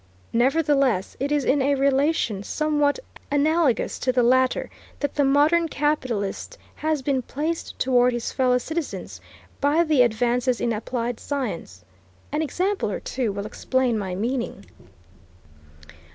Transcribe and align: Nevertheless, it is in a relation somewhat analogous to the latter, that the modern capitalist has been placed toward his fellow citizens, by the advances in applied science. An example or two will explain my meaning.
Nevertheless, 0.33 1.15
it 1.19 1.31
is 1.31 1.45
in 1.45 1.61
a 1.61 1.75
relation 1.75 2.41
somewhat 2.41 2.97
analogous 3.31 3.99
to 3.99 4.11
the 4.11 4.23
latter, 4.23 4.67
that 4.99 5.13
the 5.13 5.23
modern 5.23 5.67
capitalist 5.69 6.57
has 6.73 7.03
been 7.03 7.21
placed 7.21 7.77
toward 7.77 8.11
his 8.11 8.31
fellow 8.31 8.57
citizens, 8.57 9.21
by 9.59 9.83
the 9.83 10.01
advances 10.01 10.59
in 10.59 10.73
applied 10.73 11.19
science. 11.19 11.85
An 12.31 12.41
example 12.41 12.89
or 12.89 12.99
two 12.99 13.31
will 13.31 13.45
explain 13.45 13.95
my 13.95 14.15
meaning. 14.15 14.65